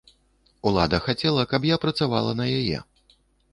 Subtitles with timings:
[0.69, 2.83] Улада хацела, каб я працавала на яе.